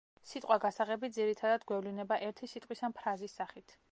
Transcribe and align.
სიტყვა-გასაღები 0.27 1.09
ძირითადად 1.17 1.67
გვევლინება 1.71 2.19
ერთი 2.31 2.51
სიტყვის 2.55 2.85
ან 2.89 2.99
ფრაზის 3.01 3.39
სახით. 3.41 3.79